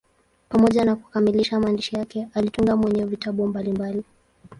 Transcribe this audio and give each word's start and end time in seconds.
Pamoja 0.49 0.85
na 0.85 0.95
kukamilisha 0.95 1.59
maandishi 1.59 1.95
yake, 1.95 2.27
alitunga 2.33 2.75
mwenyewe 2.75 3.07
vitabu 3.09 3.47
mbalimbali. 3.47 4.03